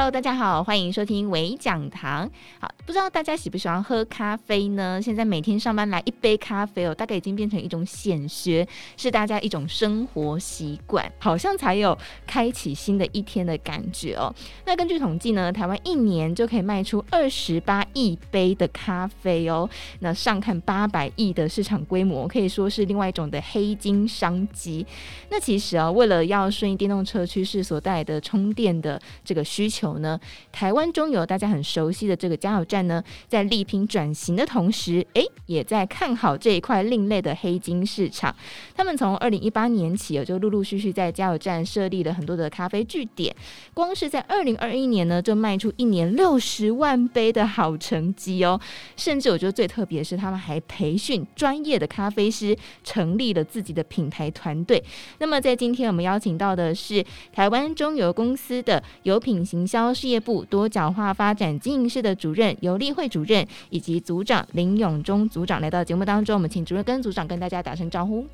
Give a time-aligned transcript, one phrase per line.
[0.00, 2.30] Hello，大家好，欢迎收听微讲堂。
[2.58, 5.00] 好，不知道大家喜不喜欢喝咖啡呢？
[5.00, 11.96] 现在每天上班来一杯咖啡哦，大概已经变成一种显学，是大家一种生活习惯，好像才有
[12.26, 14.34] 开启新的一天的感觉哦。
[14.66, 19.70] 那根据统计呢，台湾一年就可以卖出二十八亿杯的咖啡哦。
[20.00, 24.84] 那上看八百亿的市场规模，可以说是另外一种的黑金商机。
[25.28, 29.98] 那其实啊，为了要顺应电动车趋势所带来的充电的这个需求。
[29.98, 30.18] 呢？
[30.50, 38.34] 台湾中有大家很熟悉的这个加油站呢，在力拼转型的同时，诶，也在看好这一块另类的黑金市场。
[38.74, 43.34] 他们从二零一八年起，就陆陆续续在加油站设立了很多的咖啡据点。
[43.74, 48.60] 光是在二零二一年呢，就卖出一年六十万杯的好成绩哦。
[48.96, 54.82] 甚至我觉得最特别的是，他们还培训专业的咖啡师，成立了自己的品牌团队。
[55.18, 68.26] 那么在今天我们邀请到的是台湾中油公司的油品行销事业部多角化发展经营室的主任游丽慧主任以及组长林永忠组长来到节目当中，我们请主任跟组长跟大家打声招呼。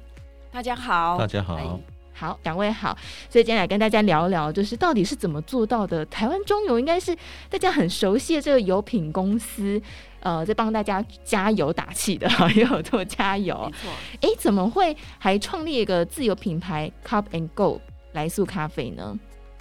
[0.50, 1.80] 大家好，大家好，
[2.12, 2.96] 好，两位好。
[3.28, 6.04] 所以今天来跟大家聊聊，就是到底是怎么做到的？
[6.06, 7.16] 台湾中油应该是
[7.50, 9.80] 大家很熟悉的这个油品公司，
[10.20, 13.54] 呃，在帮大家加油打气的， 也有做加油。
[13.66, 13.90] 没错，
[14.22, 17.80] 哎，怎么会还创立一个自有品牌 Cup and Go
[18.12, 19.18] 来速咖啡呢？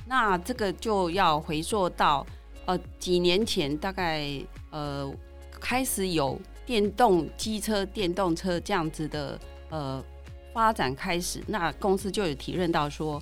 [0.08, 2.26] 那这个就要回溯到
[2.66, 4.28] 呃几年前，大概
[4.72, 5.12] 呃
[5.60, 10.04] 开始有电动机车、电动车这样子的呃
[10.54, 13.22] 发展开始，那公司就有提认到说，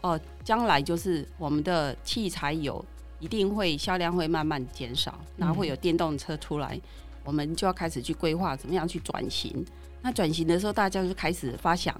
[0.00, 2.84] 哦、呃，将来就是我们的汽柴油
[3.20, 6.80] 一定会销量会慢慢减少，那会有电动车出来，
[7.24, 9.64] 我们就要开始去规划怎么样去转型。
[10.00, 11.94] 那转型的时候，大家就开始发想，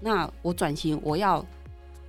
[0.00, 1.44] 那我转型我要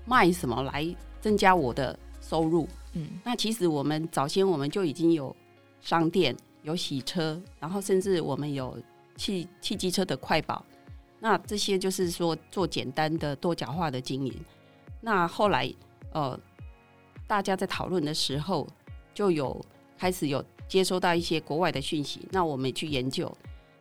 [0.06, 0.96] 卖什么来？
[1.20, 5.36] 增加我的收入，嗯，那其实我们早先我们就已经有
[5.82, 8.78] 商店、有洗车，然后甚至我们有
[9.16, 10.64] 汽汽机车的快保，
[11.20, 14.34] 那这些就是说做简单的多角化的经营。
[15.02, 15.74] 那后来
[16.12, 16.40] 呃，
[17.26, 18.68] 大家在讨论的时候，
[19.14, 19.60] 就有
[19.98, 23.36] 开始有接收到一些国外的讯息，那我们去研究，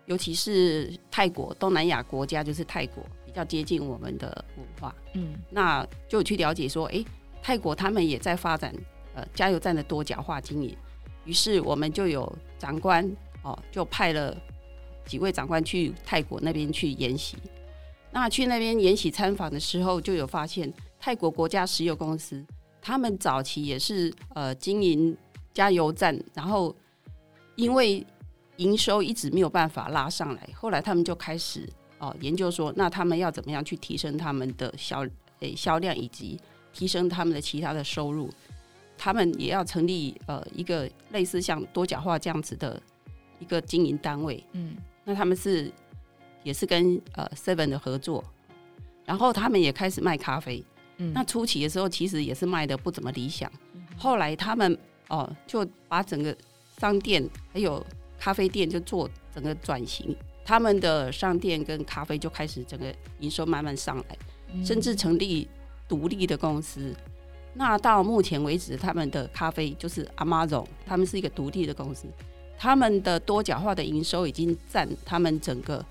[0.07, 7.07] 尤其是泰国、东南亚国家，就是泰国比较接近我们的文化，嗯，那就去了解说，哎、欸。
[7.45, 8.73] 泰国他们也在发展
[9.15, 10.77] 呃加油站的多角化经营，
[11.25, 13.05] 于是我们就有长官
[13.43, 14.37] 哦，就派了
[15.05, 17.37] 几位长官去泰国那边去研习。
[18.11, 22.45] 那去那边研习参访的时候，就有发现泰国国家石油公司，
[22.81, 25.17] 他们早期也是呃经营
[25.55, 26.75] 加油站，然后
[27.57, 28.07] 因为
[28.57, 31.69] 营收一直没有办法拉上来，后来他们就开始
[31.99, 35.07] 哦研究说，那他们要怎么样去提升他们的销
[35.41, 36.39] 诶销量以及。
[36.75, 38.31] 提升他们的其他的收入，
[39.05, 42.81] 他们也要成立呃一个类似像多角化这样子的
[43.41, 44.47] 一个经营单位。
[44.53, 45.73] 嗯，那他们是
[46.45, 48.23] 也是跟呃 Seven 的合作，
[49.05, 50.65] 然后他们也开始卖咖啡。
[50.99, 53.51] 嗯，那初期的时候其实也是卖的不怎么理想，
[53.99, 54.73] 后来他们
[55.09, 56.33] 哦、呃、就把整个
[56.79, 57.85] 商店还有
[58.21, 60.15] 咖啡店就做整个转型，
[60.45, 65.49] 他们的商店跟咖啡就开始整个营收慢慢上来，甚至成立。
[65.89, 66.95] 独立的公司，
[67.55, 72.07] 那到目前为止，他们的咖啡就是 Amazon，他们是一个独立的公司，
[72.59, 75.85] 他们的多角化的营收已经占他们整个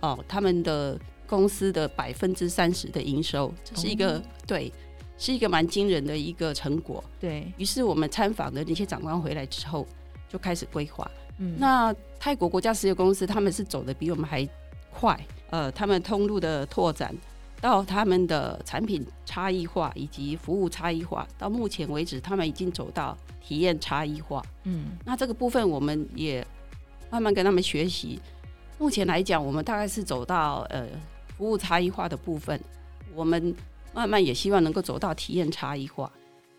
[0.00, 4.72] 哦，他们的公司的百分之三十的营收，这是一个、哦、对，
[5.16, 7.02] 是一个蛮惊人的一个成果。
[7.18, 9.86] 对，于是，我们参访的那些长官回来之后，
[10.28, 11.10] 就开始规划。
[11.38, 14.48] 嗯，那泰国国家石油公司他们是走的比我们还
[14.92, 15.18] 快，
[15.50, 17.12] 呃，他们通路的拓展。
[17.60, 24.40] 到他们的产品差异化以及服务差异化，到目前为止，他们已经走到体验差异化。
[24.62, 26.46] 嗯，那这个部分我们也
[27.10, 28.20] 慢慢跟他们学习。
[28.78, 30.86] 目前来讲，我们大概是走到呃
[31.36, 32.60] 服务差异化的部分，
[33.12, 33.52] 我们
[33.92, 36.10] 慢慢也希望能够走到体验差异化。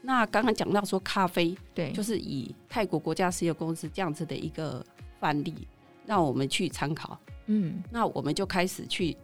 [0.02, 4.86] 那刚刚讲到说咖啡，对，就是以泰国国家石油公司这样子的一个
[5.18, 5.56] 范例，
[6.06, 7.18] 让我们去参考。
[7.46, 9.16] 嗯，那我们就开始去。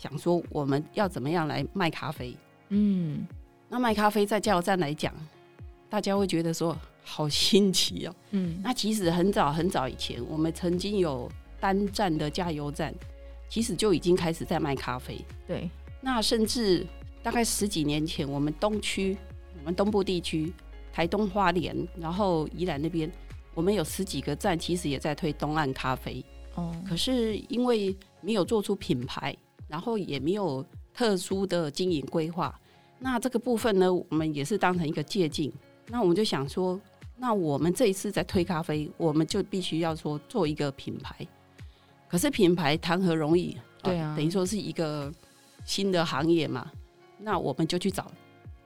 [0.00, 2.34] 想说我们要怎么样来卖咖啡？
[2.70, 3.26] 嗯，
[3.68, 5.12] 那卖咖啡在加油站来讲，
[5.90, 6.74] 大家会觉得说
[7.04, 8.14] 好新奇哦。
[8.30, 11.30] 嗯，那其实很早很早以前，我们曾经有
[11.60, 12.94] 单站的加油站，
[13.46, 15.22] 其实就已经开始在卖咖啡。
[15.46, 15.68] 对，
[16.00, 16.86] 那甚至
[17.22, 19.14] 大概十几年前，我们东区、
[19.58, 20.50] 我们东部地区、
[20.90, 23.12] 台东花莲，然后宜兰那边，
[23.52, 26.24] 我们有十几个站，其实也在推东岸咖啡。
[26.54, 29.36] 哦，可是因为没有做出品牌。
[29.70, 32.60] 然后也没有特殊的经营规划，
[32.98, 35.50] 那这个部分呢，我们也是当成一个借镜。
[35.86, 36.78] 那我们就想说，
[37.16, 41.24] 那我们这一次在推咖啡，我们就必须要说做一个品牌。
[42.08, 43.56] 可是品牌谈何容易？
[43.80, 45.10] 对啊，等于说是一个
[45.64, 46.70] 新的行业嘛。
[47.18, 48.10] 那我们就去找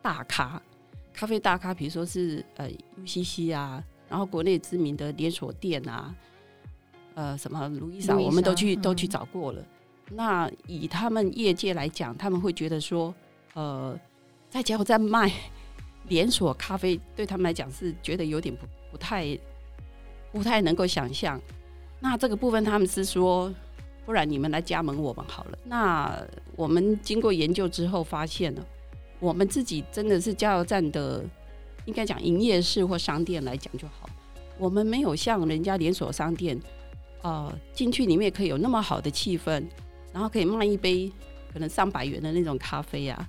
[0.00, 0.60] 大咖，
[1.12, 2.70] 咖啡大咖，比如说是呃
[3.04, 6.14] UCC 啊，然后国内知名的连锁店啊，
[7.14, 9.62] 呃什么路易莎，我们都去都去找过了。
[10.10, 13.14] 那以他们业界来讲，他们会觉得说，
[13.54, 13.98] 呃，
[14.50, 15.32] 在加油站卖
[16.08, 19.38] 连锁咖啡，对他们来讲是觉得有点不不太
[20.32, 21.40] 不太能够想象。
[22.00, 23.52] 那这个部分他们是说。
[24.06, 25.58] 不然你们来加盟我们好了。
[25.64, 26.22] 那
[26.56, 28.62] 我们经过研究之后发现了，
[29.18, 31.24] 我们自己真的是加油站的，
[31.86, 34.06] 应该讲营业室或商店来讲就好。
[34.58, 36.60] 我们没有像人家连锁商店，
[37.22, 39.64] 呃，进去里面可以有那么好的气氛，
[40.14, 41.12] 然后可以卖一杯
[41.52, 43.28] 可能上百元的那种咖啡啊。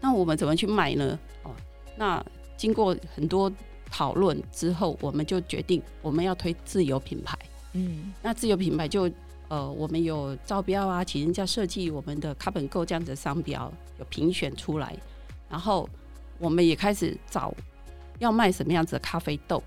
[0.00, 1.18] 那我们怎么去卖呢？
[1.42, 1.50] 哦，
[1.98, 2.24] 那
[2.56, 3.52] 经过很多
[3.90, 7.38] 讨论之后，我们就决定我们要推自有品牌。
[7.74, 9.10] 嗯，那自有品牌就。
[9.48, 14.96] 呃，我们有招标啊，请人家设计我们的 Cup and Go 这样子的商标，有评选出来，
[15.46, 15.86] 然后
[16.38, 17.54] 我们也开始找
[18.18, 19.62] 要卖什么样子的咖啡豆。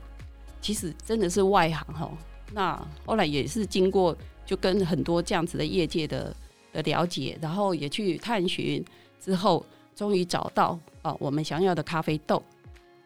[0.59, 2.11] 其实真的是外行哈。
[2.51, 6.35] 那后来也是经过就跟很多这样子的业界的
[6.75, 8.83] 的了解，然后也去探寻
[9.19, 12.43] 之后，终于找到啊、呃、我们想要的咖啡豆。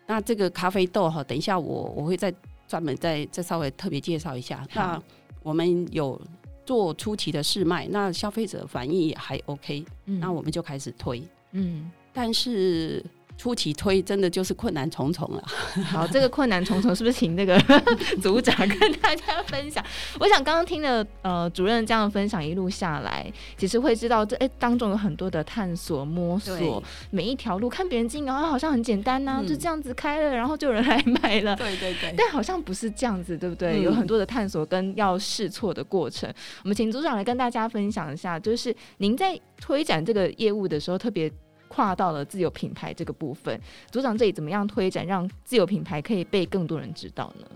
[0.08, 2.34] 那这个咖啡豆哈，等一下我我会再
[2.68, 4.68] 专门再再稍微特别介绍一下。
[4.74, 5.02] 那
[5.44, 6.20] 我们有。
[6.66, 11.20] 做初期的试卖，那消费者反应也还 OK，嗯，那我们就开始推，
[11.54, 13.04] 嗯，但是。
[13.40, 15.42] 初期推真的就是困难重重了。
[15.88, 17.58] 好，这个困难重重是不是请那个
[18.22, 19.82] 组长跟大家分享？
[20.20, 31.56] 我想刚刚听了呃主任这样分享一路下来，其实会知道这哎、欸、当中有很多的探索摸索，每一条路看别人经营啊好像很简单呐、啊嗯，就这样子开了，然后就有人来买了。
[31.56, 32.14] 对对对。
[32.18, 33.80] 但好像不是这样子，对不对？
[33.80, 36.30] 嗯、有很多的探索跟要试错的过程。
[36.64, 41.32] 我们请组长来跟大家分享一下，就是您在推展这个业务的时候特别。
[41.70, 43.58] 跨到了自有品牌这个部分，
[43.90, 47.48] 组长这里怎么样推展，让自有品牌可以被更多人知道呢？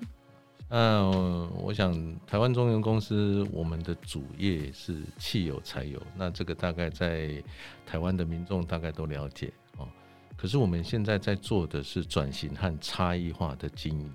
[0.75, 1.93] 嗯、我想
[2.25, 7.43] 台湾中油公司我们的主业是汽油、柴油，那这个大概在
[7.85, 9.87] 台湾的民众大概都了解哦。
[10.35, 14.11] 可是我们现在在做的是转型和差异化的经营，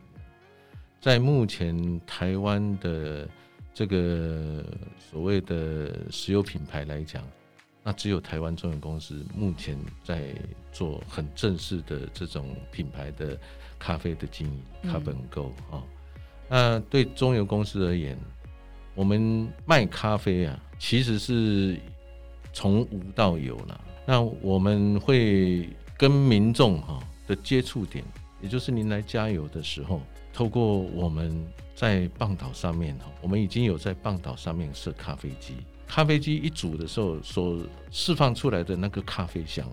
[1.00, 3.28] 在目前台湾的
[3.72, 4.64] 这个
[4.98, 7.22] 所谓的石油品牌来讲。
[7.82, 10.34] 那只有台湾中油公司目前在
[10.70, 13.38] 做很正式的这种品牌的
[13.78, 15.82] 咖啡的经营，Cup and Go 啊。
[16.48, 18.18] 那对中油公司而言，
[18.94, 21.80] 我们卖咖啡啊，其实是
[22.52, 23.80] 从无到有了。
[24.06, 28.04] 那我们会跟民众哈的接触点，
[28.42, 30.00] 也就是您来加油的时候，
[30.32, 35.54] 透过我们在棒岛上面哈，我们已经有在棒岛上面设咖啡机。
[35.88, 37.58] 咖啡机一煮的时候，所
[37.90, 39.66] 释放出来的那个咖啡香，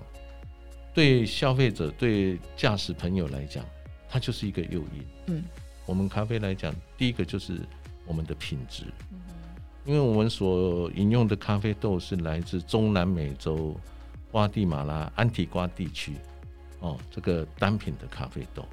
[0.94, 3.64] 对消费者、对驾驶朋友来讲，
[4.10, 5.06] 它就是一个诱因。
[5.28, 5.44] 嗯，
[5.86, 7.60] 我们咖啡来讲，第一个就是
[8.08, 8.86] 我们的品质，
[9.84, 13.76] 因为我们所饮用的咖啡豆是来自中南美洲
[14.32, 16.14] 瓜地马拉、安提瓜地区，
[16.80, 18.66] 哦，这个单品的咖啡豆，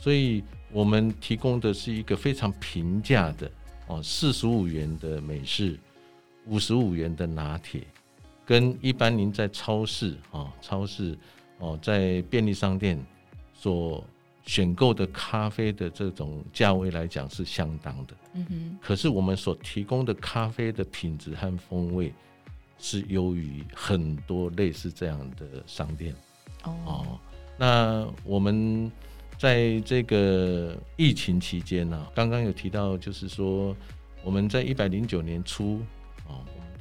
[0.00, 0.42] 所以
[0.72, 3.50] 我们提供的是一个非常平价的
[3.86, 5.78] 哦，四十五元的美式。
[6.46, 7.82] 五十五元的拿铁，
[8.44, 11.16] 跟一般您在超市啊、超市
[11.58, 13.00] 哦，在便利商店
[13.54, 14.04] 所
[14.44, 18.14] 选购的咖啡的这种价位来讲是相当的。
[18.34, 18.78] 嗯哼。
[18.82, 22.12] 可是我们所提供的咖啡的品质和风味
[22.76, 26.12] 是优于很多类似这样的商店。
[26.64, 27.18] 哦。
[27.56, 28.90] 那我们
[29.38, 33.76] 在这个疫情期间呢，刚刚有提到，就是说
[34.24, 35.80] 我们在一百零九年初。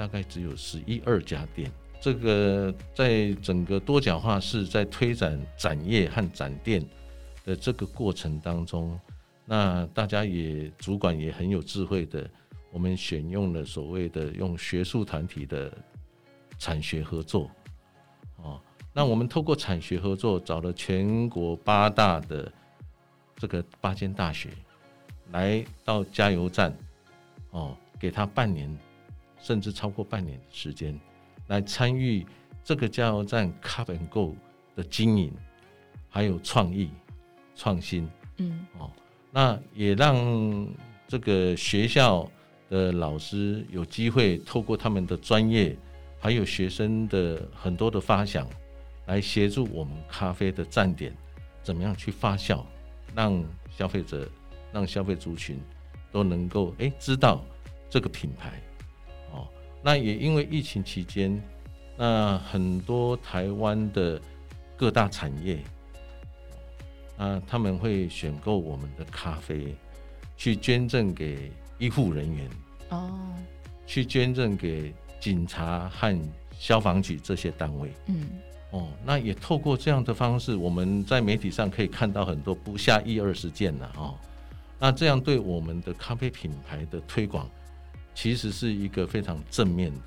[0.01, 6.83] 大概只有十一二家店，这个在整个多角化是在推展展业和展店
[7.45, 8.99] 的这个过程当中，
[9.45, 12.27] 那大家也主管也很有智慧的，
[12.71, 15.71] 我们选用了所谓的用学术团体的
[16.57, 17.47] 产学合作，
[18.37, 18.59] 哦，
[18.91, 22.51] 那我们透过产学合作，找了全国八大的
[23.35, 24.49] 这个八间大学
[25.31, 26.75] 来到加油站，
[27.51, 28.75] 哦，给他半年。
[29.41, 30.97] 甚至超过半年的时间，
[31.47, 32.25] 来参与
[32.63, 34.35] 这个加油站 Cup and Go
[34.75, 35.33] 的经营，
[36.09, 36.91] 还有创意、
[37.55, 38.07] 创新，
[38.37, 38.91] 嗯，哦，
[39.31, 40.67] 那也让
[41.07, 42.29] 这个学校
[42.69, 45.75] 的老师有机会透过他们的专业，
[46.19, 48.47] 还有学生的很多的发想，
[49.07, 51.13] 来协助我们咖啡的站点
[51.63, 52.63] 怎么样去发酵，
[53.15, 54.29] 让消费者、
[54.71, 55.59] 让消费族群
[56.11, 57.43] 都能够哎、欸、知道
[57.89, 58.70] 这个品牌哦。
[59.81, 61.41] 那也因为疫情期间，
[61.97, 64.21] 那很多台湾的
[64.77, 65.59] 各大产业
[67.17, 69.75] 啊，他们会选购我们的咖啡，
[70.37, 72.49] 去捐赠给医护人员
[72.89, 73.33] 哦，
[73.85, 76.19] 去捐赠给警察和
[76.57, 77.91] 消防局这些单位。
[78.07, 78.27] 嗯。
[78.71, 84.15] 哦，那也透过这样的方式，我们在媒体上可以看到很多不下一二十件了哦。
[84.79, 87.49] 那这样对我们的咖啡品牌的推广，
[88.13, 90.01] 其实是一个非常正面的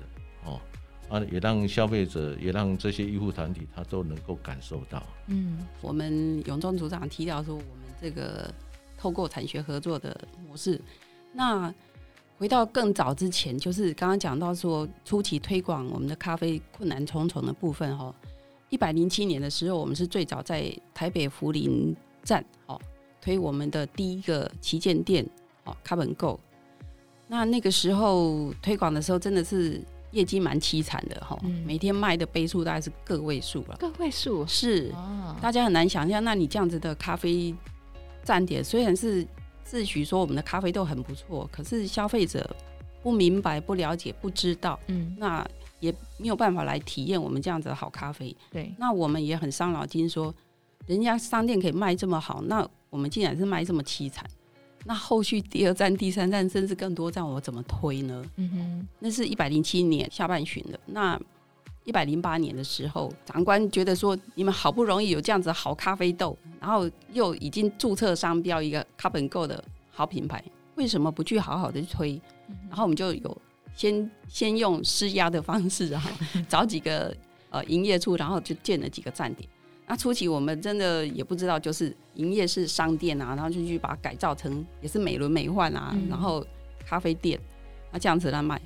[0.45, 0.61] 哦。
[1.07, 5.03] 啊，也让消费者，也让这些医护团体，他都能够感受到。
[5.27, 7.67] 嗯，我们永忠组长提到说，我们
[8.01, 8.51] 这个
[8.97, 10.81] 透过产学合作的模式。
[11.31, 11.73] 那
[12.37, 18.13] 回到更早之前，就是刚刚讲到说，初期推广我们的咖啡困难重重的部分哈。
[18.69, 22.81] 一百零七年的时候，我们是最早在台北福林站哦
[23.21, 25.23] 推我们的第一个旗舰店
[25.65, 26.39] 哦，Cup and Go。
[27.27, 33.75] 那那个时候推广的时候，真的是业绩蛮凄惨的哈，嗯、每天卖的杯数大概是个位数了。
[33.77, 36.23] 个位数是，哦、大家很难想象。
[36.23, 37.53] 那你这样子的咖啡
[38.23, 39.25] 站点，虽然是
[39.63, 42.55] 自诩说我们的咖啡豆很不错，可是消费者
[43.01, 45.45] 不明白、不了解、不知道，嗯，那。
[45.81, 48.35] 也没有办法来体验我们这样子的好咖啡。
[48.49, 50.33] 对，那我们也很伤脑筋，说
[50.87, 54.25] 人家商店可以卖这么好，那我们竟然是卖这么凄惨。
[54.85, 58.23] 那后续第二站、第三站，甚至更多站，我怎么推呢？
[58.37, 60.79] 嗯哼，那是一百零七年下半旬的。
[60.85, 61.19] 那
[61.83, 70.43] 一百零八年的时候，长官觉得说，你们好不容易有这样子好咖啡豆，然后又已经注册商标一个 Cup and Go 的好品牌，
[70.75, 72.21] 为什么不去好好的推？
[72.69, 73.41] 然后我们就有。
[73.77, 76.01] 先先用施压的方式啊，
[76.47, 77.13] 找几个
[77.49, 79.49] 呃营业处，然后就建了几个站点。
[79.87, 86.45] 那初期我们真的也不知道，就是营业是商店啊，然后就去把它改造成也是美轮美奂啊，嗯、然后
[86.85, 87.39] 咖啡店，
[87.91, 88.59] 那这样子来卖，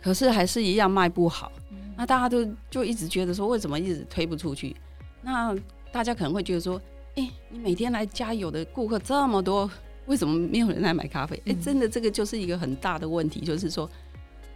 [0.00, 1.50] 可是还是一样卖不好。
[1.96, 4.74] 那大家都就一直觉得说，为什么一直推不出去？
[5.20, 5.54] 那
[5.90, 6.80] 大家可能会觉得说，
[7.16, 9.70] 哎、欸，你每天来加油的顾客这么多，
[10.06, 11.36] 为什么没有人来买咖啡？
[11.46, 13.88] 哎、欸，真的这个就是一个很大的问题，就是说。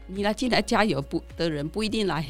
[0.08, 2.24] 你来进来加油不的人不一定来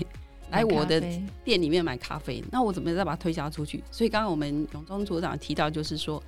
[0.50, 1.00] 来我的
[1.44, 3.82] 店里面买咖啡，那我怎么再把它推销出去？
[3.90, 6.22] 所以刚刚我们永忠组长提到，就是说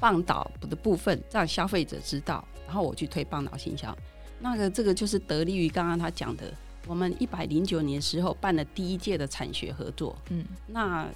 [0.00, 3.96] 棒岛的部分让消费者知道，然后我去推棒岛行销。
[4.40, 6.52] 那个这个就是得力于刚刚他讲的，
[6.86, 11.06] 我们一百零九年时候办了第一届的产学合作，嗯，那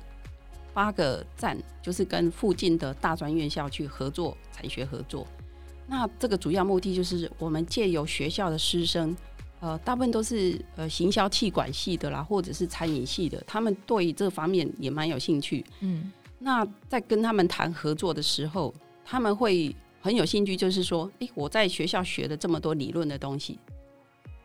[0.75, 5.27] 八个站就是跟附近的大专院校去合作产学合作。
[5.87, 9.17] 那这个主要目的就是我们借由学校的师生。
[9.61, 15.65] 呃，大部分都是呃行销气管系的啦，或者是餐饮系的，他们对这方面也蛮有兴趣。
[15.81, 18.73] 嗯，那在跟他们谈合作的时候，
[19.05, 23.59] 他们会很有兴趣，就是说，诶，我在学校学了这么多理论的东西，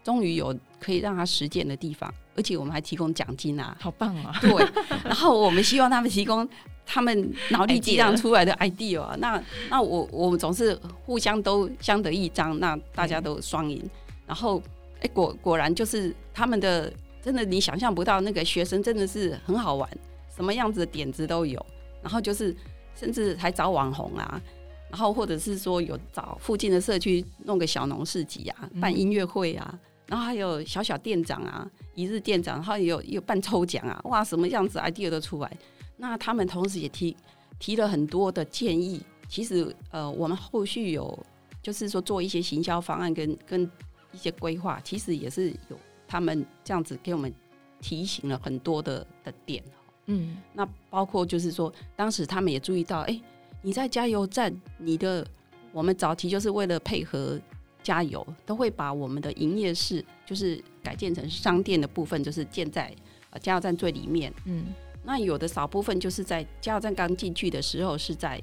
[0.04, 4.36] 终于有可以让他实践的地方，而且我们还提供奖金啊，好棒啊！
[4.42, 4.68] 对，
[5.04, 6.50] 然后我们希望他们提供
[6.88, 9.40] 他们脑力激荡出来的 idea 啊，那
[9.70, 10.74] 那我我们总是
[11.06, 13.80] 互相都相得益彰，那大家都双赢，
[14.26, 14.60] 然后。
[15.04, 16.92] 哎，果果然就是他们的，
[17.22, 19.90] 真的你想象不到，那个学生真的是很好玩，
[20.34, 21.64] 什么样子的点子都有。
[22.02, 22.56] 然后就是
[22.96, 24.42] 甚至还找网红啊，
[24.90, 35.52] 然后或者是说有找附近的社区弄个小农市集啊，办音乐会啊，然后还有小小店长啊，一日店长，然后也有也有办抽奖啊，哇，什么样子 idea 都出来。
[35.98, 37.16] 那他们同时也提
[37.60, 39.02] 提了很多的建议。
[39.28, 41.18] 其实呃，我们后续有
[41.62, 43.70] 就是说做一些行销方案跟跟。
[44.14, 45.78] 一些规划其实也是有
[46.08, 47.34] 他们这样子给我们
[47.82, 49.62] 提醒了很多的的点，
[50.06, 53.20] 嗯，那包括就是说，当时他们也注意到，哎，
[53.62, 55.28] 你在加油站，你的
[55.72, 57.38] 我们早期就是为了配合
[57.82, 62.96] 加油，都会把我们的营业室就是改建成商店的部分，就是建在
[63.32, 64.68] 呃加油站最里面，嗯，
[65.04, 68.42] 那有的少部分就是在加油站刚进去的时候是在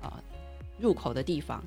[0.00, 0.24] 啊、呃、
[0.78, 1.62] 入口的地方。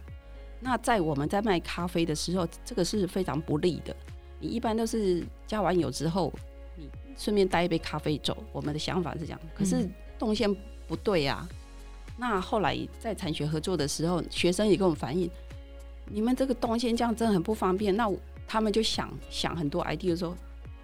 [0.68, 3.96] 那在我们在卖咖啡的时候，这个是非常不利的。
[4.40, 6.34] 你一般都是加完油之后，
[6.76, 8.36] 你顺便带一杯咖啡走。
[8.52, 10.52] 我们的想法是这样，可是动线
[10.88, 11.48] 不对啊。
[11.48, 11.56] 嗯、
[12.18, 15.30] 那后来在产学合作的时候，学生也跟我们反映，
[16.08, 17.96] 你们这个动线这样真的很不方便。
[17.96, 18.12] 那
[18.48, 20.36] 他们就想想很多 idea，说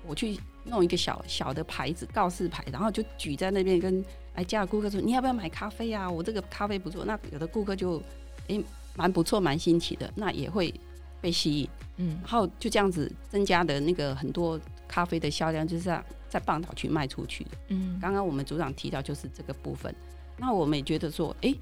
[0.05, 6.07] 我去弄一个小小的牌子告示牌，然后就举在那边跟来家的顾客说，你要不要买咖啡啊？
[6.07, 7.03] 我这个咖啡不错。
[7.03, 7.97] 那有的顾客就
[8.45, 8.57] 诶。
[8.59, 10.73] 欸蛮不错，蛮新奇的，那也会
[11.19, 19.93] 被吸引，嗯，然后就这样子增加的那个很多咖啡的销量，就是在在半岛去卖出去的，嗯，刚刚我们组长提到就是这个部分，
[20.37, 21.53] 那我们也觉得说，哎，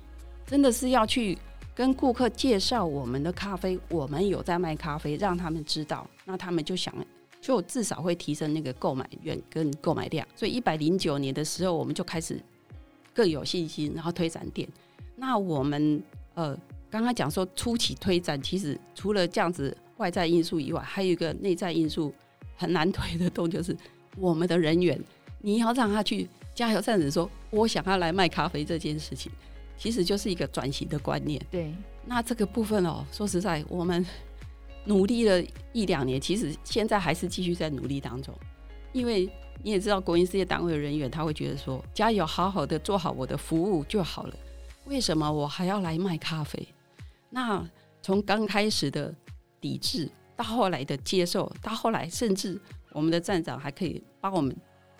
[0.45, 1.37] 真的是要去
[1.75, 6.93] 跟顾客介绍我们的咖啡，我们有在卖咖啡，让他们知道，那他们就想，
[7.41, 10.27] 就至少会提升那个购买愿跟购买量。
[10.35, 12.41] 所以一百零九年的时候，我们就开始
[13.13, 14.67] 更有信心，然后推展店。
[15.15, 16.01] 那我们
[16.33, 16.57] 呃
[16.89, 22.13] 刚刚讲说初期推展，其实除了这样子外在因素以外，还有一个内在因素
[22.55, 23.75] 很难推得动，就是
[24.17, 24.99] 我们的人员，
[25.39, 29.31] 你要让他去加油站，说我想要来卖咖啡这件事情。
[29.77, 31.41] 其实就是一个转型的观念。
[31.49, 31.73] 对，
[32.05, 34.05] 那这个部分哦，说实在，我们
[34.83, 35.41] 努力了
[35.71, 38.33] 一两年，其实现在还是继续在努力当中。
[38.91, 39.29] 因为
[39.63, 44.35] 你也知道，国营事业单位的人员他会觉得说，加油，好好的做好我的服务就好了。
[44.83, 46.67] 为什么我还要来卖咖啡？
[47.29, 47.67] 那
[48.01, 49.13] 从刚开始的
[49.59, 52.59] 抵制，到后来的接受，到后来甚至
[52.91, 54.55] 我们的站长还可以帮我们。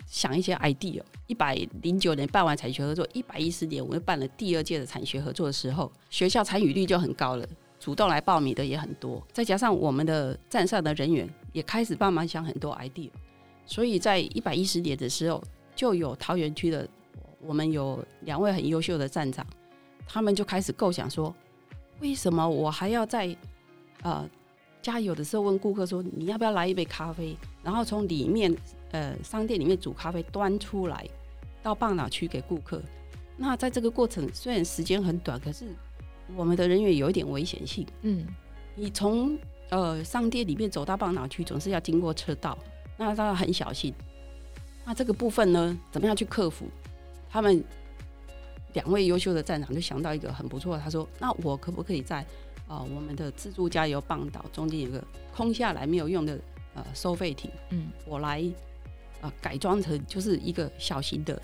[0.06, 1.00] 想一些 idea。
[1.28, 9.24] 一百零九年办完产学合作，一百一十年我们办了第二届的产学合作的时候，学校参与率就很高了，主动来报名的也很多。
[9.32, 13.08] 再加上我们的站上的人员也开始帮忙想很多 idea，
[13.64, 15.40] 所以在一百一十年的时候，
[15.76, 16.88] 就有桃园区的
[17.40, 19.46] 我们有两位很优秀的站长，
[20.08, 21.32] 他们就开始构想说，
[22.00, 23.36] 为什么我还要在
[24.02, 24.28] 呃
[24.82, 27.36] 加油的时候问顾客说，你要不要来一杯咖啡？
[27.62, 28.54] 然后从里面。
[28.92, 31.08] 呃，商店里面煮咖啡端出来
[31.62, 32.82] 到棒脑区给顾客。
[33.36, 35.66] 那在这个过程虽然时间很短，可是
[36.34, 37.86] 我们的人员有一点危险性。
[38.02, 38.26] 嗯，
[38.74, 39.38] 你从
[39.68, 42.58] 呃商店里面走到棒脑区，总是要经过车道，
[42.96, 43.94] 那他要很小心。
[44.84, 46.66] 那这个部分呢，怎么样去克服？
[47.30, 47.62] 他们
[48.72, 52.20] 两位优秀的站长就想到一个很不错，他说：“那我可不可以在
[52.66, 55.02] 啊、呃、我们的自助加油棒岛中间有个
[55.34, 56.38] 空下来没有用的
[56.74, 57.50] 呃收费亭？
[57.70, 58.44] 嗯，我来。”
[59.20, 61.42] 啊，改装成就是一个小型的，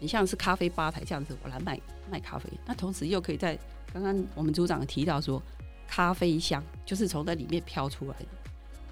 [0.00, 1.78] 很像是咖啡吧台这样子，我来卖
[2.10, 2.48] 卖咖啡。
[2.64, 3.54] 那同时又可以在
[3.92, 5.42] 刚刚我们组长提到说，
[5.86, 8.26] 咖啡香就是从那里面飘出来的。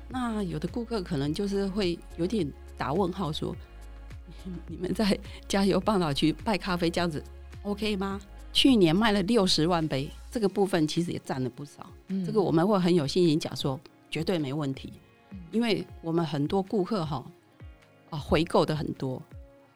[0.07, 2.47] 那有的顾客可能就是会有点
[2.77, 3.57] 打问号说，
[4.69, 7.23] 你们在加油棒岛区卖咖啡这样子
[7.63, 8.21] ，OK 吗？
[8.53, 11.87] 去年卖了六十万杯，这个部分其实也占了不少。
[12.09, 13.79] 嗯，这个我们会很有信心讲说，
[14.11, 14.93] 绝对没问题，
[15.53, 17.25] 因为我们很多顾客哈。
[18.11, 19.23] 啊，回购的很多，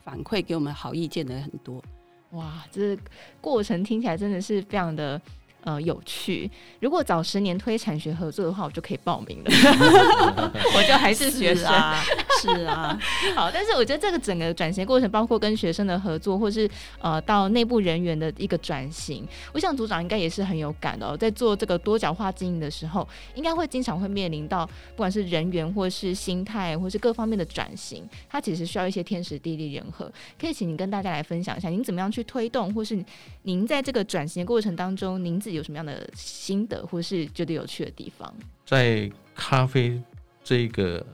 [0.03, 1.85] 反馈给我们好意见的很多，
[2.31, 2.97] 哇，这
[3.43, 5.21] 过程听起来真的是非常的。
[5.63, 6.51] 呃，有趣。
[6.81, 9.51] 如果早十年推产学合作的话，我就可以报名了。
[10.75, 12.03] 我就还是学生啊，
[12.41, 12.99] 是啊。
[13.35, 16.69] 好，但是我觉得这个整个转型过程，包括跟学生的合作，或是
[17.01, 21.17] 呃到内部人员的一个转型，我想组长应该也是很有感的哦。
[21.17, 30.11] 在做这个多角化经营的时候，应该会经常会面临到，不管是人员或是心态，或是各方面的转型，它其实需要一些天时地利人和。
[30.41, 32.99] 可以请您跟大家来分享一下，您怎么样去推动，或是
[33.43, 38.33] 您在这个转型的过程当中，您自己有什么样的心得，或是觉得有趣的地方？
[38.65, 40.01] 在咖啡
[40.43, 41.05] 这个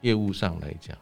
[0.00, 0.96] 业务上来讲，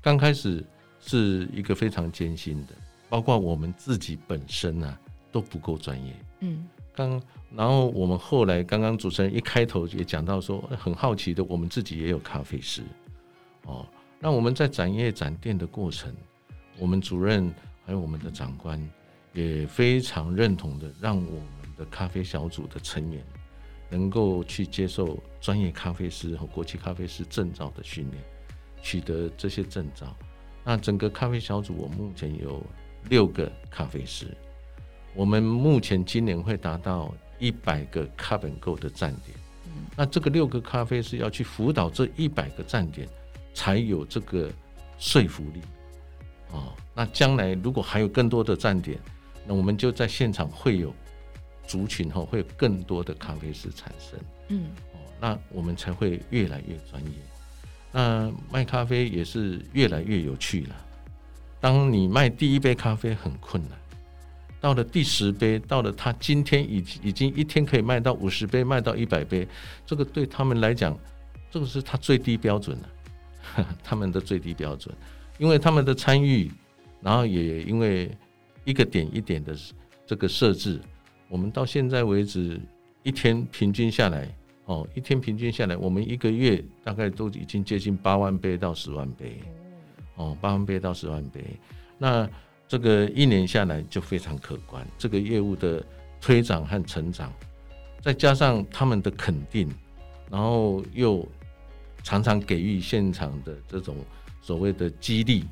[0.00, 0.64] 刚开始
[1.00, 2.74] 是一个非常艰辛的，
[3.08, 4.98] 包括我们自己本身啊
[5.32, 6.14] 都不够专业。
[6.40, 7.20] 嗯，刚
[7.54, 12.82] 然后我们后来刚刚主持人一开头也讲到说，很好奇的，我们自己也有咖啡师
[13.64, 13.86] 哦。
[14.18, 16.14] 那我们在展业展店的过程，
[16.78, 17.52] 我们主任
[17.84, 18.80] 还有我们的长官
[19.32, 21.40] 也非常认同的，让我。
[21.76, 23.24] 的咖啡小组的成员
[23.88, 28.22] 能够去接受专业咖啡师和国际咖啡师证照的训练，
[28.82, 30.16] 取得这些证照。
[30.64, 32.64] 那整个咖啡小组，我目前有
[33.08, 34.26] 六个咖啡师。
[35.14, 39.38] 我们目前今年会达到一百个 CarbonGo 的站点。
[39.96, 43.08] 那这个六个咖啡师要去辅导这一百个站点，
[43.54, 44.50] 才有这个
[44.98, 45.60] 说服力。
[46.50, 48.98] 哦，那将来如果还有更多的站点，
[49.46, 50.92] 那我们就在现场会有。
[51.66, 57.10] 族群后会有更多的咖啡师产生，嗯，哦，那我们才会越来越专业。
[57.92, 60.76] 那卖咖啡也是越来越有趣了。
[61.60, 63.72] 当你卖第一杯咖啡很困难，
[64.60, 69.48] 到了第十杯，到了他今天已已经一天可以卖到五十杯，卖到一百杯，
[69.86, 70.96] 这个对他们来讲，
[71.50, 74.94] 这个是他最低标准了， 他们的最低标准，
[75.38, 76.50] 因为他们的参与，
[77.00, 78.10] 然后也因为
[78.64, 79.56] 一个点一点的
[80.06, 80.80] 这个设置。
[81.28, 82.60] 我们到现在为止，
[83.02, 84.28] 一天平均下来，
[84.66, 89.40] 哦，一天平均下来，我们一个月大概都已经接近八万杯到十万杯，
[90.14, 91.42] 哦，八万杯到十万杯。
[91.98, 92.28] 那
[92.68, 95.84] 这个一年下来就非常可观，这个业务的
[96.20, 97.32] 推展和成长，
[98.00, 99.68] 再加上他们的肯定，
[100.30, 101.26] 然后又
[102.02, 103.96] 常常给予现场的这种
[104.40, 105.44] 所谓的激励，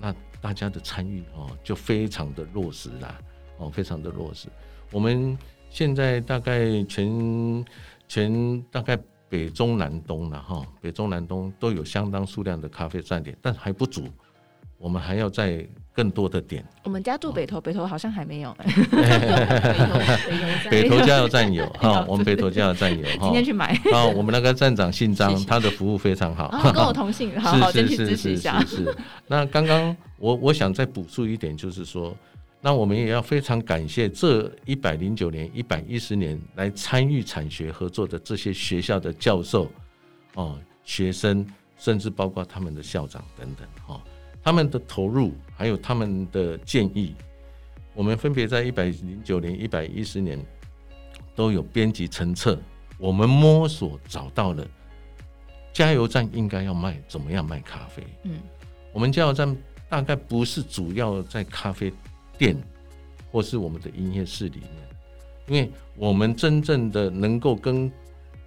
[0.00, 3.18] 那大家的参与哦，就非常的落实啦，
[3.58, 4.48] 哦，非常的落实。
[4.94, 5.36] 我们
[5.68, 7.64] 现在大概全
[8.06, 8.96] 全大概
[9.28, 14.08] 北中南东了哈，北中南东都有相当数量的咖啡站点，但还不足，
[14.78, 15.66] 我们还要在。
[15.96, 18.52] 更多的点，我们家住北投，北投好像还没有。
[20.68, 23.06] 北投加油站有哈，我们北投加油站有。
[23.20, 23.80] 今天去买。
[23.92, 28.58] 啊，我们那个站长姓张，他的服务非常好，跟我同姓，好 好先去支持一下。
[28.62, 28.96] 是是是。
[29.28, 32.12] 那刚刚我我想再补述一点，就是说，
[32.64, 39.70] 那我们也要非常感谢这一百零九年、一百一十年来参与产学合作的这些学校的教授、
[40.32, 41.46] 哦学生，
[41.76, 44.02] 甚至包括他们的校长等等哈。
[44.42, 47.14] 他们的投入，还有他们的建议，
[47.92, 50.42] 我们分别在一百零九年、一百一十年
[51.34, 52.58] 都有编辑成册。
[52.96, 54.66] 我们摸索找到了
[55.70, 58.02] 加油站应该要卖怎么样卖咖啡。
[58.22, 58.38] 嗯，
[58.90, 59.54] 我们加油站
[59.86, 61.92] 大概不是主要在咖啡
[62.38, 62.56] 店
[63.30, 64.70] 或是我们的营业室里面，
[65.48, 67.90] 因为我们真正的能够跟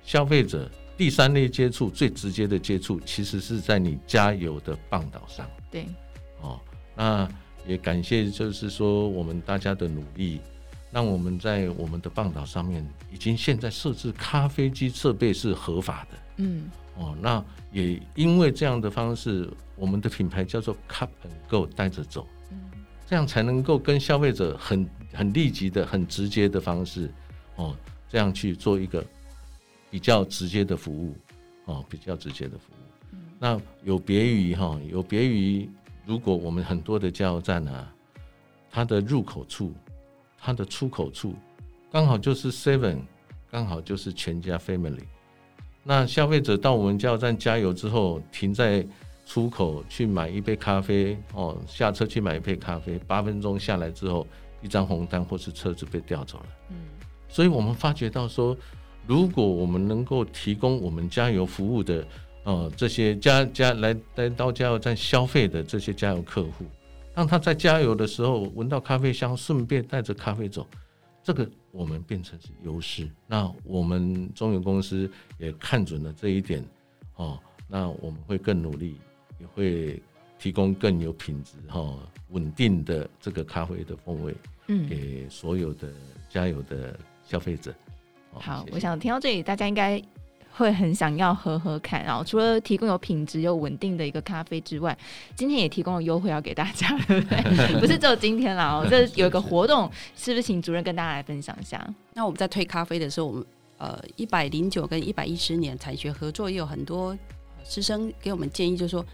[0.03, 5.45] 消费者第三类接触最直接的接触，其实是在你加油的棒岛上。
[5.69, 5.85] 对，
[6.41, 6.59] 哦，
[6.95, 7.29] 那
[7.65, 10.39] 也感谢，就是说我们大家的努力，
[10.91, 16.17] 让我们在我们的棒岛上面，已经现在设置咖啡机设备是合法的。
[16.37, 22.36] 嗯，哦，那也因为这样的方式，我们的品牌叫做 Cup and Go 带着走，嗯，
[23.09, 27.09] 这样才能够跟消费者很很立即的、很直接的方式，
[27.55, 27.73] 哦，
[28.09, 29.03] 这样去做一个
[29.89, 31.15] 比较直接的服务，
[31.65, 33.17] 哦，比较直接的服务。
[33.39, 35.69] 那有别于哈，有别于
[36.05, 37.89] 如果我们很多的加油站啊，
[38.69, 39.73] 它的入口处、
[40.37, 41.33] 它的出口处
[41.89, 42.99] 刚好就是 Seven，
[43.49, 45.05] 刚好就是全家 Family。
[45.81, 48.85] 那消费者到我们加油站加油之后，停在
[49.27, 54.25] 出口去买一杯咖啡哦，下车去买一杯咖啡，八分钟下来之后，
[54.61, 56.45] 一张红单或是车子被调走了。
[56.69, 56.77] 嗯，
[57.27, 58.57] 所以我们发觉到说，
[59.05, 62.07] 如果我们能够提供我们加油服务的。
[62.43, 66.63] 呃，这些加加来来到加油站消费的这些加油客户，
[67.13, 70.65] 让他在加油的时候闻到咖啡香，顺便带着咖啡走，
[71.21, 73.05] 这个我们变成是优势。
[73.27, 76.63] 那我们中油公司也看准了这一点，
[77.17, 77.37] 哦，
[77.67, 78.95] 那我们会更努力，
[79.39, 80.01] 也会
[80.39, 84.35] 提供更有品质、哈、哦、稳定的这个咖啡的风味，
[84.67, 85.89] 嗯，给所有的
[86.29, 86.97] 加油的
[87.27, 87.71] 消费者。
[88.33, 88.75] 哦、好，谢谢。
[88.75, 90.01] 我想听到这里，大家应该。
[90.49, 94.97] 会很想要喝喝看，然后除了提供有品质又稳定的一个咖啡之外，
[95.35, 97.77] 今天也提供了优惠要给大家，对不对？
[97.79, 101.87] 不是只有今天啦，哦，这有一个活动，是不是请主任跟大家来分享一下？
[102.15, 103.45] 那我们在推咖啡的时候，我们
[103.77, 107.15] 呃一百零九跟一百一十年产学合作，也有很多
[107.63, 109.05] 师生给我们建议，就是说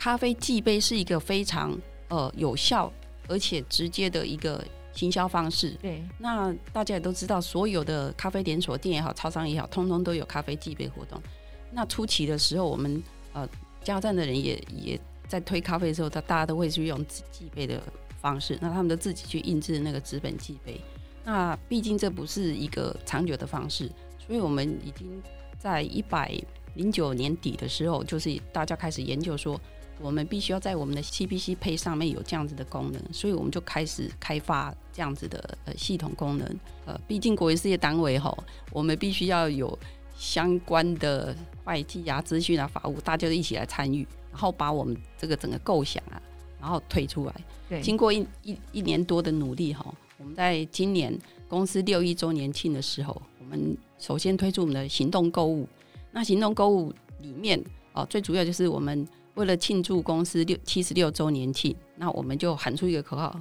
[0.00, 2.92] 咖啡寄杯是一个非常呃有效
[3.28, 4.64] 而且直接的一个。
[4.92, 11.22] 行销方式，对，那大家也都知道，所有的咖啡连锁店也好，超商也好，通通都有咖啡寄杯活动。
[11.70, 13.00] 那初期的时候，我们
[13.32, 13.48] 呃
[13.84, 17.80] 加油站的人也也在推咖啡的时候，他大家都会去用寄杯的
[18.20, 20.80] 方式，那他们都自己去印制那个纸本寄杯。
[21.24, 25.22] 那毕竟这不是一个长久的方式，所以我们已经
[25.56, 26.34] 在一百
[26.74, 29.58] 零九年底的时候，就是大家开始研究说。
[30.02, 36.58] 我们必须要在我们的 CPC 配上面有这样子的功能，所以我们就开始开发这样子的呃系统功能。
[36.86, 38.36] 呃，毕竟国营事业单位吼，
[38.72, 39.78] 我们必须要有
[40.16, 46.20] 相关的会计啊、资讯啊、法务，大家都一起来参与，然后把我们这个整个构想啊，
[46.58, 47.34] 然后推出来。
[47.68, 55.68] 对，经过一一一年多的努力哈，我们在今年公司六一周年庆的时候，我们首先推出我们的行动购物。
[56.10, 59.06] 那行动购物里面哦，最主要就是我们。
[59.34, 63.34] 为了庆祝公司六七十六周年庆，那我们就喊出一个口号：“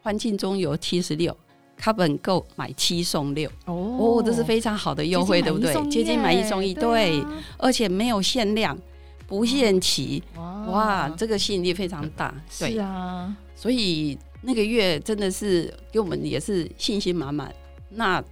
[0.00, 1.36] 欢庆中油七十六
[1.78, 5.74] and Go 买七送六。”哦，这是非常好的优惠，对不对？
[5.90, 8.78] 接近买一送一，对，啊、而且没有限量，
[9.26, 10.22] 不限期。
[10.36, 12.32] 哇，哇，这个吸引力非常大。
[12.58, 17.54] 对，是啊，所以那个月真的是给我们也是信心满满。
[17.90, 18.22] 那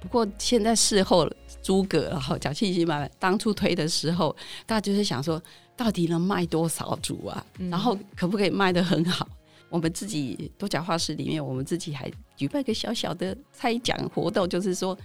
[0.00, 1.28] 不过现在事后
[1.62, 3.10] 诸葛了哈，讲信心满满。
[3.18, 4.34] 当初推的时候，
[4.66, 5.40] 大家就是想说。
[5.74, 7.44] 到底能卖多少组啊？
[7.58, 9.26] 嗯、然后可不可以卖得很好？
[9.70, 14.96] 我们自己多角化室里面，我们自己还举办一个小小的猜奖活动，就是说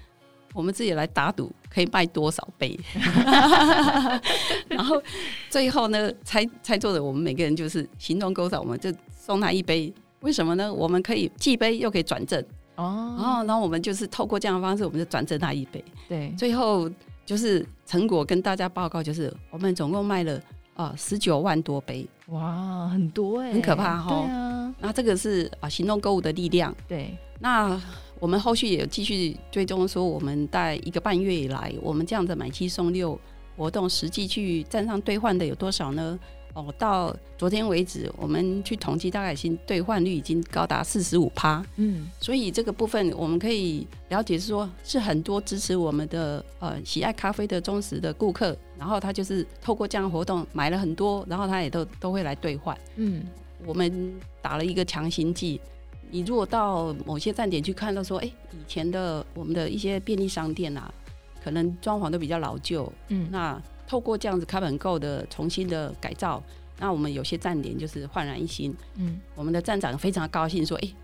[0.54, 2.78] 我们自己来打赌，可以卖多少杯。
[4.68, 5.02] 然后
[5.50, 9.92] 最后呢，猜猜中的我们每个人就是行动勾上，我们就送他一杯。
[10.20, 10.72] 为什么呢？
[10.72, 12.44] 我们可以寄杯又可以转正
[12.78, 13.16] 哦。
[13.20, 15.84] 然后，然后我们就是透过这样的方式，我们就转正他一杯。
[16.08, 16.90] 对，最后
[17.26, 20.42] 就是成果跟大家报告，就是我们总共卖了。
[20.78, 24.10] 啊，十九万多杯，哇，很多哎、欸，很可怕哈。
[24.10, 26.72] 对啊，那这个是啊，行动购物的力量。
[26.88, 27.82] 对，那
[28.20, 33.20] 我们后续也有继续追踪，说我们在一个半月以来，我们这样子买七送六
[33.56, 36.20] 活动，实际去站上兑换的有多少呢？
[36.58, 41.64] 哦，到昨天为止，我们去统计，大概已经兑换率已经高达四十五趴。
[41.76, 52.76] 嗯，所以这个部分我们可以了解是说，是很多支持我们的呃喜爱咖啡的忠实的顾客，然后他就是透过这样的活动买了很多，然后他也都都会来兑换。
[52.96, 53.24] 嗯，
[53.64, 55.62] 我们打了一个强心剂，
[56.10, 60.92] 你如果到某些站点去看到说，哎，以前的我们的一些便利商店啊，
[61.44, 62.92] 可能装潢都比较老旧。
[63.10, 63.62] 嗯，那。
[63.88, 66.44] 透过这样子 Cup & Go 的重新的改造，
[66.78, 68.76] 那我们有些站点就是焕然一新。
[68.98, 70.96] 嗯，我们的站长非常高兴，说：“哎、欸，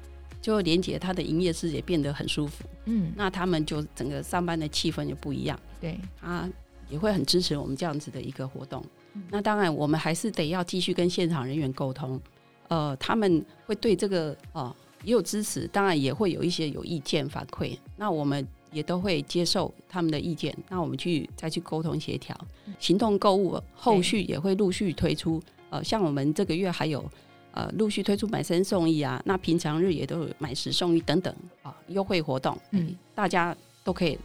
[0.41, 5.58] 就连接他的营业室也变得很舒服。”嗯，那他们就整个上班的气氛就不一样。
[5.80, 6.50] 对，啊
[6.89, 8.86] 也会很支持我们这样子的一个活动。
[9.13, 12.19] 嗯、那当然，我们还是得要继续跟现场人员沟通。
[12.67, 17.78] 呃，他们会对这个哦、呃、也有支持，当然也会有一些有意见反馈。
[17.96, 18.46] 那我们。
[18.73, 22.36] 也都会接受他们的意见，那我们去再去沟通协调，
[22.79, 25.41] 行动购物后续也会陆续推出。
[25.69, 27.03] 呃，像我们这个月还有
[27.51, 34.17] 呃陆续推出买三送一啊，那平常日也都有买十送一等等啊优惠活动，嗯，大家都可以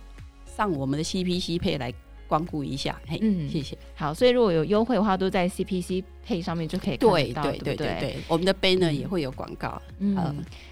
[0.46, 1.94] 上我们的 CPC Pay 来。
[2.29, 3.77] 光顾一下，嘿，嗯，谢谢。
[3.97, 8.17] 好，所以如果有优惠的话，都在 CPC Pay 上面就可以看到，对对对对对。
[8.29, 10.14] 我们的杯呢也会有广告，嗯，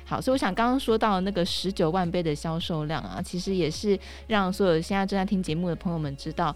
[0.04, 0.20] 好。
[0.20, 6.54] 所以我想刚刚说到那个十九万杯的销售量啊，其实也是让所有现在正在听节目的朋友们知道。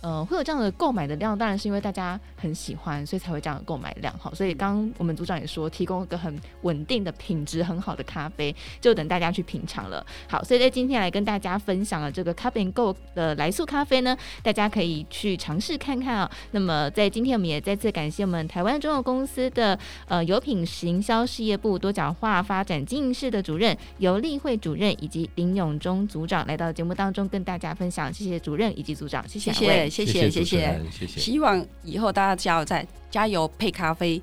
[0.00, 4.16] 呃，会有这样的购买的量，当然是因为大家很喜欢，所以才会这样的购买量。
[4.18, 10.04] 好，所以刚刚我们组长也说，提供一个很稳定的品质很好的咖啡，就等大家去品尝了。
[10.28, 16.30] 好，所以在今天来跟大家分享了这个 Cup & Go 的来速咖啡呢，大家可以去尝试看看啊、哦。
[16.52, 29.66] 那么在今天我们也再次感谢我们台湾中油公司的呃油品行销事业部多角化发展经营室的主任游丽慧主任以及林永忠组长来到节目当中跟大家分享，谢谢主任以及组长，谢谢两位。
[29.68, 34.20] 谢谢谢谢谢谢，谢谢，希望以后大家加油再加油配咖啡，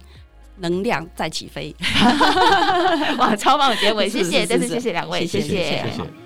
[0.57, 1.75] 能量再起飞。
[3.17, 5.47] 哇，超棒的结尾，谢谢，再次谢谢两位，谢谢。
[5.47, 6.24] 谢谢谢谢。